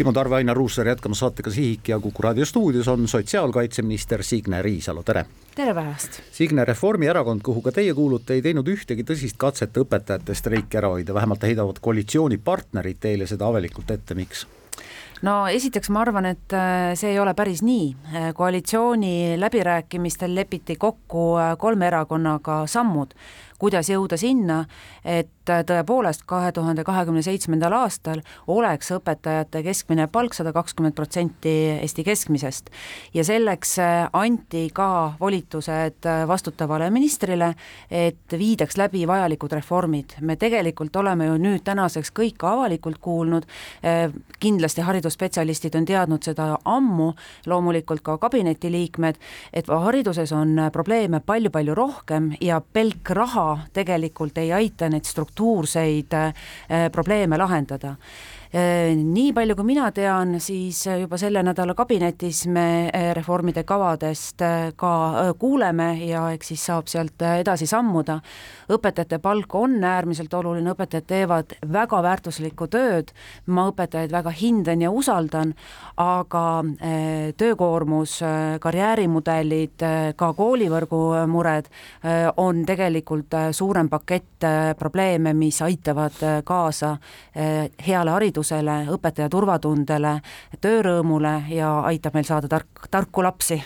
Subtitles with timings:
[0.00, 5.02] Timo Tarve, Ainar Ruussaar jätkame saatega Sihik ja Kuku raadio stuudios on sotsiaalkaitseminister Signe Riisalo,
[5.02, 5.26] tere!
[5.54, 6.22] tere päevast!
[6.32, 11.12] Signe, Reformierakond, kuhu ka teie kuulute, ei teinud ühtegi tõsist katset õpetajate streiki ära hoida,
[11.12, 14.46] vähemalt heidavad koalitsioonipartnerid teile seda avalikult ette, miks?
[15.26, 17.90] No esiteks ma arvan, et äh, see ei ole päris nii,
[18.34, 23.14] koalitsiooni läbirääkimistel lepiti kokku äh, kolme erakonnaga sammud,
[23.60, 24.64] kuidas jõuda sinna,
[25.04, 25.28] et
[25.66, 32.70] tõepoolest kahe tuhande kahekümne seitsmendal aastal oleks õpetajate keskmine palk sada kakskümmend protsenti Eesti keskmisest.
[33.14, 37.54] ja selleks äh, anti ka volitused äh, vastutavale ministrile,
[37.90, 40.16] et viidaks läbi vajalikud reformid.
[40.20, 43.46] me tegelikult oleme ju nüüd tänaseks kõik avalikult kuulnud,
[43.84, 44.80] äh, kindlasti
[45.10, 47.12] haridusspetsialistid on teadnud seda ammu,
[47.46, 49.18] loomulikult ka kabinetiliikmed,
[49.52, 56.34] et hariduses on probleeme palju-palju rohkem ja pelk raha tegelikult ei aita neid struktuurseid äh,
[56.92, 57.96] probleeme lahendada
[58.50, 64.42] nii palju, kui mina tean, siis äh, juba selle nädala kabinetis me äh, reformide kavadest
[64.76, 64.94] ka
[65.38, 68.18] kuuleme ja eks siis saab sealt edasi sammuda.
[68.70, 73.12] õpetajate palk on äärmiselt oluline, õpetajad teevad väga väärtuslikku tööd,
[73.46, 75.54] ma õpetajaid väga hindan ja usaldan,
[75.96, 76.64] aga
[77.36, 78.18] töökoormus,
[78.60, 79.86] karjäärimudelid,
[80.16, 81.70] ka koolivõrgu mured
[82.36, 84.46] on tegelikult suurem pakett
[84.78, 86.96] probleeme, mis aitavad kaasa
[87.34, 90.20] heale haridusele, haridusele, õpetaja turvatundele,
[90.60, 93.60] töörõõmule ja aitab meil saada tark, tarku lapsi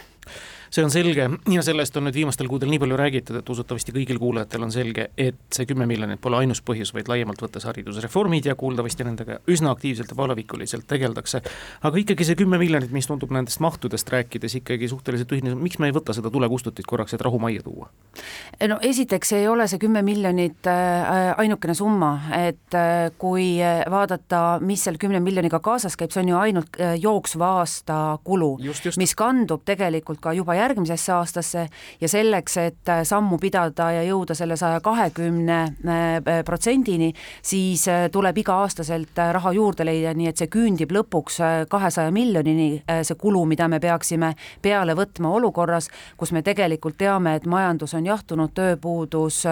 [0.74, 4.18] see on selge ja sellest on nüüd viimastel kuudel nii palju räägitud, et usutavasti kõigil
[4.18, 8.56] kuulajatel on selge, et see kümme miljonit pole ainus põhjus, vaid laiemalt võttes haridusreformid ja
[8.58, 11.42] kuuldavasti nendega üsna aktiivselt ja palavikuliselt tegeldakse.
[11.82, 15.90] aga ikkagi see kümme miljonit, mis tundub nendest mahtudest rääkides ikkagi suhteliselt tühine, miks me
[15.90, 17.90] ei võta seda tulekustutit korraks, et rahu majja tuua?
[18.68, 23.46] no esiteks ei ole see kümme miljonit äh, ainukene summa, et äh, kui
[23.90, 28.56] vaadata, mis seal kümne miljoniga kaasas käib, see on ju ainult äh, jooksva aasta kulu,
[28.98, 31.66] mis kandub tegelikult ka juba järgmisesse aastasse
[32.00, 38.06] ja selleks, et äh, sammu pidada ja jõuda selle saja kahekümne äh, protsendini, siis äh,
[38.12, 43.68] tuleb iga-aastaselt raha juurde leida, nii et see küündib lõpuks kahesaja miljonini, see kulu, mida
[43.68, 49.44] me peaksime peale võtma olukorras, kus me tegelikult teame, et majandus on jahtunud, tööpuudus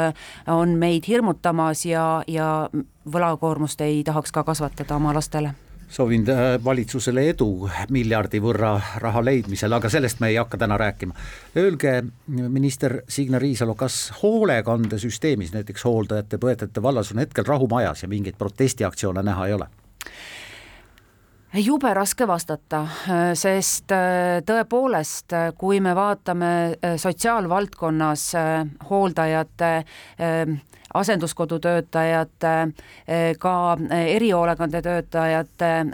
[0.50, 2.68] on meid hirmutamas ja, ja
[3.12, 5.54] võlakoormust ei tahaks ka kasvatada oma lastele
[5.92, 8.72] soovin äh, valitsusele edu miljardi võrra
[9.02, 11.14] raha leidmisel, aga sellest me ei hakka täna rääkima.
[11.56, 11.98] Öelge,
[12.28, 18.40] minister Signe Riisalo, kas hoolekandesüsteemis, näiteks hooldajate, põetajate vallas on hetkel rahu majas ja mingeid
[18.40, 19.68] protestiaktsioone näha ei ole?
[21.52, 22.86] jube raske vastata,
[23.36, 28.30] sest äh, tõepoolest, kui me vaatame äh, sotsiaalvaldkonnas
[28.88, 29.72] hooldajate
[30.94, 32.68] asenduskodutöötajate,
[33.08, 35.86] eh, ka eh, erihoolekandetöötajate eh,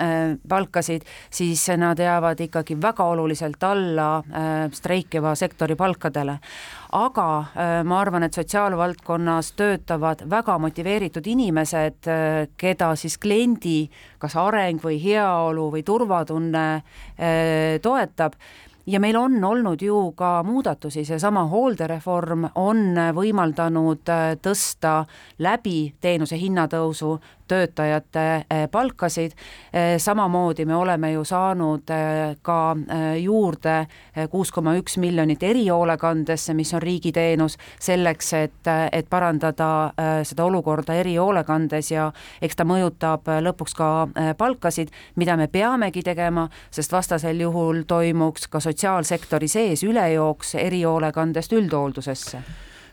[0.48, 4.22] palkasid, siis nad jäävad ikkagi väga oluliselt alla
[4.72, 6.38] streikiva sektori palkadele.
[6.92, 7.44] Aga
[7.84, 12.08] ma arvan, et sotsiaalvaldkonnas töötavad väga motiveeritud inimesed,
[12.56, 16.64] keda siis kliendi kas areng või heaolu või turvatunne
[17.82, 18.38] toetab
[18.88, 25.02] ja meil on olnud ju ka muudatusi, seesama hooldereform on võimaldanud äh, tõsta
[25.44, 29.32] läbi teenuse hinnatõusu töötajate eh, palkasid,
[29.72, 32.76] eh, samamoodi me oleme ju saanud eh, ka
[33.18, 33.86] juurde
[34.30, 39.68] kuus koma üks miljonit erihoolekandesse, mis on riigiteenus, selleks, et, et parandada
[40.26, 42.08] seda olukorda erihoolekandes ja
[42.42, 43.90] eks ta mõjutab lõpuks ka
[44.38, 52.42] palkasid, mida me peamegi tegema, sest vastasel juhul toimuks ka sotsiaalsektori sees ülejooks erihoolekandest üldhooldusesse.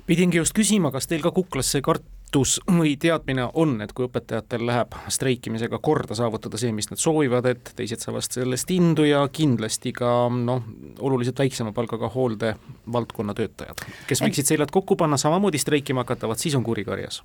[0.06, 2.06] Pidingi just küsima, kas teil ka kuklasse kart-,
[2.36, 7.46] tunnetus või teadmine on, et kui õpetajatel läheb streikimisega korda saavutada see, mis nad soovivad,
[7.48, 10.64] et teised saavad sellest indu ja kindlasti ka noh,
[11.00, 16.56] oluliselt väiksema palgaga hooldevaldkonna töötajad, kes võiksid seljad kokku panna, samamoodi streikima hakata, vaat siis
[16.56, 17.22] on kuri karjas.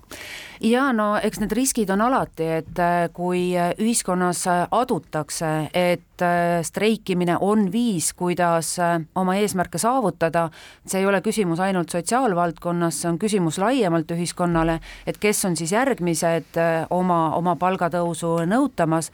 [0.60, 7.36] ja no eks need riskid on alati, et äh, kui ühiskonnas adutakse, et äh, streikimine
[7.40, 10.48] on viis, kuidas äh, oma eesmärke saavutada,
[10.86, 15.72] see ei ole küsimus ainult sotsiaalvaldkonnas, see on küsimus laiemalt ühiskonnale, et kes on siis
[15.74, 19.10] järgmised äh, oma, oma palgatõusu nõutamas,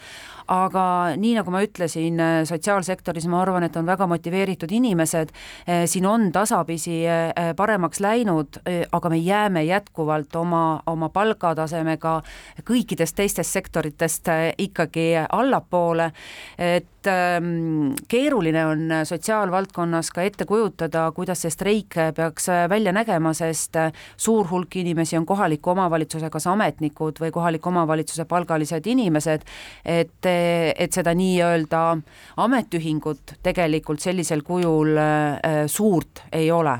[0.52, 5.32] aga nii, nagu ma ütlesin, sotsiaalsektoris ma arvan, et on väga motiveeritud inimesed,
[5.90, 7.00] siin on tasapisi
[7.58, 8.60] paremaks läinud,
[8.94, 12.20] aga me jääme jätkuvalt oma, oma palgatasemega
[12.62, 14.30] kõikidest teistest sektoritest
[14.68, 16.12] ikkagi allapoole,
[16.58, 23.78] et ähm, keeruline on sotsiaalvaldkonnas ka ette kujutada, kuidas see streik peaks välja nägema, sest
[24.16, 29.46] suur hulk inimesi on kohaliku omavalitsuse kas ametnikud või kohaliku omavalitsuse palgalised inimesed,
[29.84, 31.84] et et seda nii-öelda
[32.42, 34.96] ametiühingut tegelikult sellisel kujul
[35.70, 36.78] suurt ei ole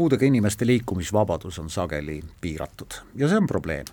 [0.00, 3.84] puudega inimeste liikumisvabadus on sageli piiratud ja see on probleem.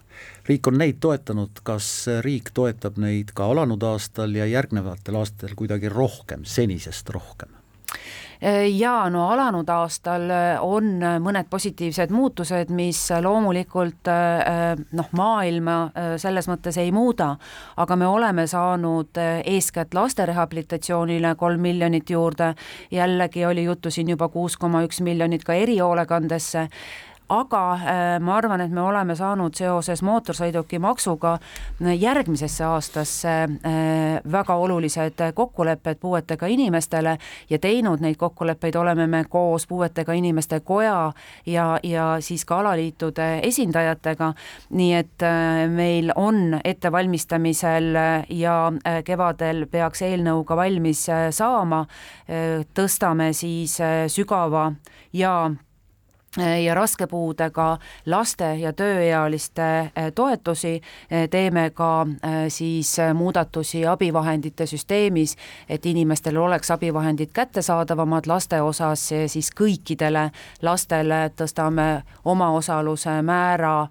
[0.48, 1.89] riik on neid toetanud, kas
[2.24, 7.51] riik toetab neid ka alanud aastal ja järgnevatel aastatel kuidagi rohkem, senisest rohkem?
[8.78, 15.78] Jaa, no alanud aastal äh, on äh, mõned positiivsed muutused, mis loomulikult äh, noh, maailma
[16.22, 17.31] selles mõttes ei muuda,
[17.81, 22.54] aga me oleme saanud eeskätt laste rehabilitatsioonile kolm miljonit juurde,
[22.92, 26.68] jällegi oli juttu siin juba kuus koma üks miljonit ka erihoolekandesse,
[27.29, 34.56] aga äh, ma arvan, et me oleme saanud seoses mootorsõidukimaksuga äh, järgmisesse aastasse äh, väga
[34.56, 37.18] olulised kokkulepped puuetega inimestele
[37.50, 41.12] ja teinud neid kokkuleppeid oleme me koos puuetega inimeste koja
[41.45, 44.33] ja, ja siis ka alaliitude esindajatega,
[44.69, 45.27] nii et
[45.71, 47.91] meil on ettevalmistamisel
[48.29, 48.57] ja
[49.06, 51.83] kevadel peaks eelnõu ka valmis saama,
[52.77, 53.77] tõstame siis
[54.13, 54.69] sügava
[55.13, 55.33] ja
[56.38, 62.07] ja raske puudega laste ja tööealiste eh, toetusi, eh, teeme ka
[62.50, 65.36] siis muudatusi abivahendite süsteemis,
[65.69, 70.30] et inimestel oleks abivahendid kättesaadavamad laste osas, siis kõikidele
[70.62, 73.88] lastele tõstame omaosaluse määra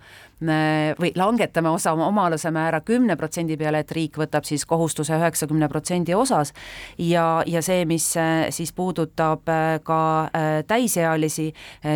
[1.01, 6.15] või langetame osa omaluse määra kümne protsendi peale, et riik võtab siis kohustuse üheksakümne protsendi
[6.15, 6.53] osas
[6.99, 11.53] ja, ja see, mis äh, siis puudutab äh, ka äh, täisealisi,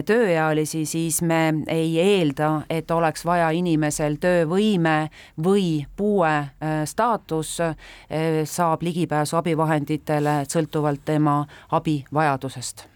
[0.07, 5.11] tööealisi, siis me ei eelda, et oleks vaja inimesel töövõime
[5.43, 6.33] või puue
[6.85, 7.57] staatus,
[8.45, 12.87] saab ligipääsu abivahenditele sõltuvalt tema abivajadusest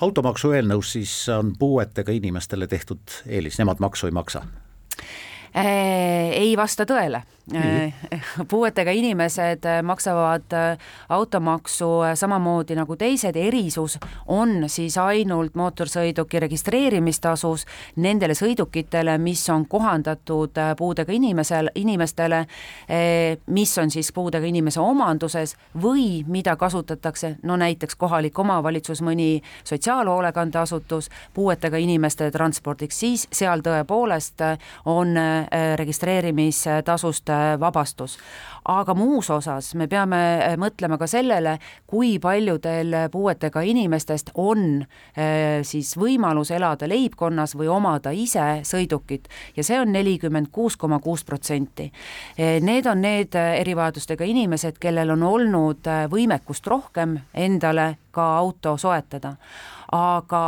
[0.00, 4.44] automaksu eelnõus siis on puuetega inimestele tehtud eelis, nemad maksu ei maksa?
[5.54, 7.20] Ei vasta tõele
[7.52, 7.92] mm..
[8.48, 17.66] puuetega inimesed äh, maksavad äh, automaksu samamoodi nagu teised, erisus on siis ainult mootorsõiduki registreerimistasus
[17.96, 22.44] nendele sõidukitele, mis on kohandatud puudega inimesel, inimestele,
[23.46, 31.10] mis on siis puudega inimese omanduses või mida kasutatakse, no näiteks kohalik omavalitsus, mõni sotsiaalhoolekandeasutus
[31.34, 34.42] puuetega inimeste transpordiks, siis seal tõepoolest
[34.90, 35.16] on
[35.76, 38.18] registreerimistasust vabastus.
[38.64, 45.60] aga muus osas me peame äh, mõtlema ka sellele, kui paljudel puuetega inimestest on äh,
[45.62, 51.24] siis võimalus elada leibkonnas või omada ise sõidukit ja see on nelikümmend kuus koma kuus
[51.24, 51.90] protsenti.
[52.38, 59.34] Need on need erivajadustega inimesed, kellel on olnud võimekust rohkem endale ka auto soetada
[59.94, 60.42] aga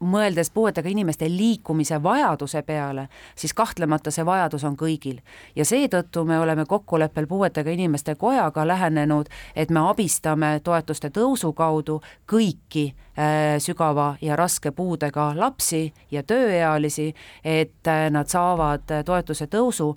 [0.00, 5.20] mõeldes puuetega inimeste liikumise vajaduse peale, siis kahtlemata see vajadus on kõigil.
[5.56, 12.00] ja seetõttu me oleme kokkuleppel puuetega inimeste kojaga lähenenud, et me abistame toetuste tõusu kaudu
[12.26, 17.08] kõiki Äh, sügava ja raske puudega lapsi ja tööealisi,
[17.42, 19.88] et äh, nad saavad äh, toetuse tõusu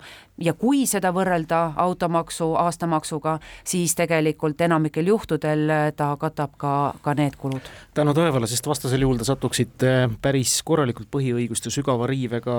[0.42, 6.72] ja kui seda võrrelda automaksu aastamaksuga, siis tegelikult enamikel juhtudel ta katab ka,
[7.04, 7.70] ka need kulud.
[7.94, 9.91] tänu taevale, sest vastasel juhul te satuksite
[10.22, 12.54] päris korralikult põhiõiguste sügava riivega,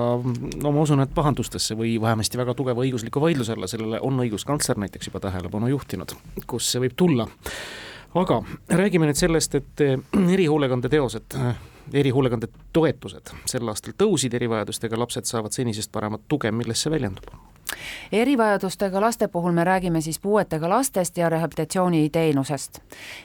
[0.63, 4.81] no ma usun, et pahandustesse või vähemasti väga tugeva õigusliku vaidluse alla, sellele on õiguskantsler
[4.83, 6.15] näiteks juba tähelepanu juhtinud,
[6.47, 7.27] kus see võib tulla
[8.19, 9.97] aga räägime nüüd sellest, et eh,
[10.33, 11.63] erihoolekande teosed, eh,
[12.03, 17.33] erihoolekande toetused sel aastal tõusid, erivajadustega lapsed saavad senisest paremat tuge, milles see väljendub?
[18.11, 22.79] Erivajadustega laste puhul me räägime siis puuetega lastest ja rehabilitatsiooniteenusest.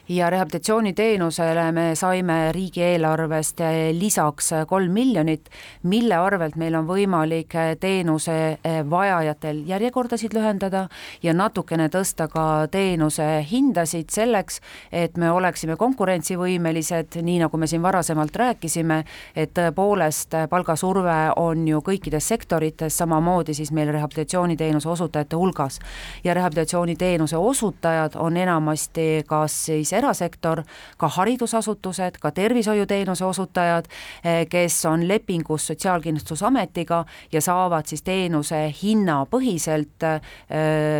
[0.09, 3.61] ja rehabilitatsiooniteenusele me saime riigieelarvest
[3.93, 5.49] lisaks kolm miljonit,
[5.83, 8.59] mille arvelt meil on võimalik teenuse
[8.91, 10.89] vajajatel järjekordasid lühendada
[11.23, 14.61] ja natukene tõsta ka teenuse hindasid selleks,
[14.93, 19.03] et me oleksime konkurentsivõimelised, nii nagu me siin varasemalt rääkisime,
[19.37, 25.79] et tõepoolest palgasurve on ju kõikides sektorites, samamoodi siis meil rehabilitatsioon rehabilitatsiooniteenuse osutajate hulgas.
[26.25, 30.63] ja rehabilitatsiooniteenuse osutajad on enamasti kas siis erasektor,
[30.97, 33.85] ka haridusasutused, ka tervishoiuteenuse osutajad,
[34.25, 40.21] eh, kes on lepingus Sotsiaalkindlustusametiga ja saavad siis teenuse hinnapõhiselt eh,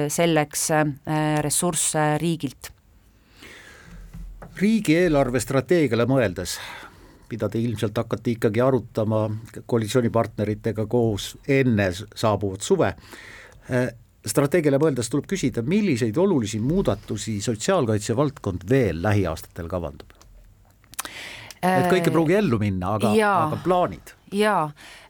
[0.09, 2.73] selleks eh, ressursse riigilt
[4.59, 6.59] riigieelarve strateegiale mõeldes
[7.31, 9.27] mida te ilmselt hakkate ikkagi arutama
[9.67, 12.95] koalitsioonipartneritega koos enne saabuvat suve,
[14.29, 20.15] strateegiale mõeldes tuleb küsida, milliseid olulisi muudatusi sotsiaalkaitse valdkond veel lähiaastatel kavandab?
[21.59, 24.15] et kõik ei pruugi ellu minna, aga, aga plaanid?
[24.33, 24.69] jaa,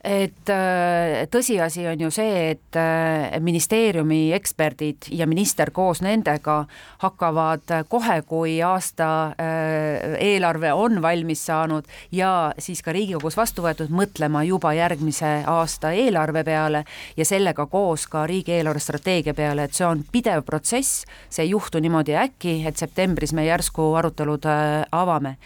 [0.09, 6.63] et äh, tõsiasi on ju see, et äh, ministeeriumi eksperdid ja minister koos nendega
[7.03, 13.93] hakkavad kohe, kui aasta äh, eelarve on valmis saanud ja siis ka Riigikogus vastu võetud,
[13.93, 16.85] mõtlema juba järgmise aasta eelarve peale
[17.17, 21.83] ja sellega koos ka riigi eelarvestrateegia peale, et see on pidev protsess, see ei juhtu
[21.85, 24.47] niimoodi äkki, et septembris me järsku arutelud
[24.93, 25.37] avame.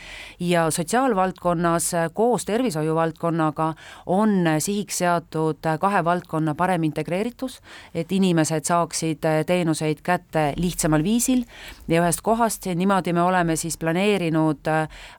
[0.41, 3.73] ja sotsiaalvaldkonnas koos tervishoiu valdkonnaga
[4.07, 7.61] on on sihiks seatud kahe valdkonna parem integreeritus,
[7.95, 11.45] et inimesed saaksid teenuseid kätte lihtsamal viisil
[11.89, 14.69] ja ühest kohast, niimoodi me oleme siis planeerinud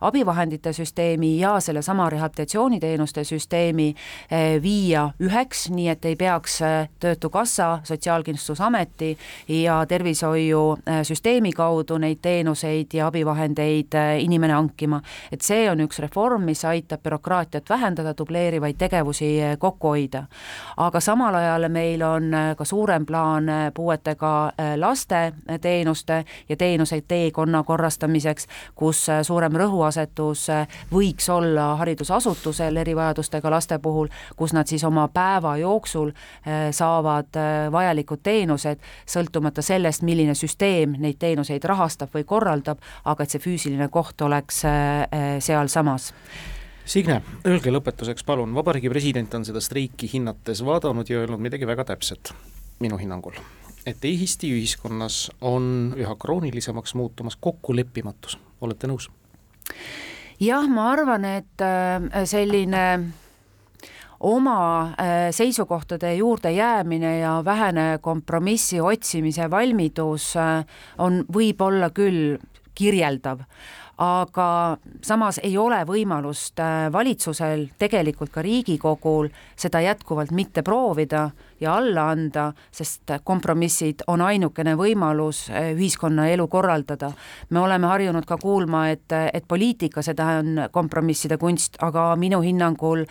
[0.01, 3.95] abivahendite süsteemi ja sellesama rehabilitatsiooniteenuste süsteemi
[4.31, 12.93] eh, viia üheks, nii et ei peaks eh, Töötukassa, Sotsiaalkindlustusameti ja tervishoiusüsteemi kaudu neid teenuseid
[12.93, 15.01] ja abivahendeid eh, inimene hankima.
[15.31, 20.25] et see on üks reform, mis aitab bürokraatiat vähendada, dubleerivaid tegevusi tegevusi eh, kokku hoida.
[20.77, 27.03] aga samal ajal meil on eh, ka suurem plaan eh, puuetega laste teenuste ja teenuseid
[27.07, 30.47] teekonna korrastamiseks, kus suurem rõhuasetus
[30.91, 36.11] võiks olla haridusasutusel erivajadustega laste puhul, kus nad siis oma päeva jooksul
[36.71, 37.37] saavad
[37.71, 43.89] vajalikud teenused, sõltumata sellest, milline süsteem neid teenuseid rahastab või korraldab, aga et see füüsiline
[43.89, 44.63] koht oleks
[45.39, 46.11] sealsamas
[46.83, 51.85] Signe, öelge lõpetuseks palun, vabariigi president on seda streiki hinnates vaadanud ja öelnud midagi väga
[51.93, 52.33] täpset,
[52.83, 53.39] minu hinnangul.
[53.85, 59.09] et Eesti ühiskonnas on üha kroonilisemaks muutumas kokkuleppimatus, olete nõus?
[60.39, 62.83] jah, ma arvan, et äh, selline
[64.19, 70.65] oma äh, seisukohtade juurde jäämine ja vähene kompromissi otsimise valmidus äh,
[70.97, 72.37] on võib-olla küll
[72.75, 73.43] kirjeldav,
[74.01, 81.27] aga samas ei ole võimalust äh, valitsusel, tegelikult ka Riigikogul seda jätkuvalt mitte proovida
[81.61, 87.11] ja alla anda, sest kompromissid on ainukene võimalus äh, ühiskonnaelu korraldada.
[87.49, 93.05] me oleme harjunud ka kuulma, et, et poliitika, seda on kompromisside kunst, aga minu hinnangul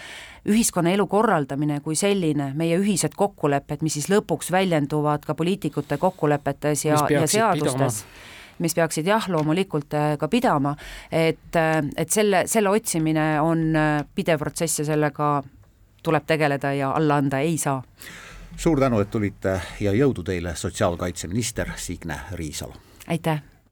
[0.49, 7.07] ühiskonnaelu korraldamine kui selline, meie ühised kokkulepped, mis siis lõpuks väljenduvad ka poliitikute kokkulepetes ja,
[7.11, 8.31] ja seadustes pidama
[8.63, 10.75] mis peaksid jah, loomulikult äh, ka pidama,
[11.11, 15.35] et, äh, et selle, selle otsimine on äh, pidev protsess ja sellega
[16.03, 17.83] tuleb tegeleda ja alla anda ei saa.
[18.57, 22.75] suur tänu, et tulite ja jõudu teile, sotsiaalkaitseminister Signe Riisalo!
[23.09, 23.52] aitäh!